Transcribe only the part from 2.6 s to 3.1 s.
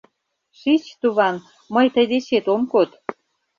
код.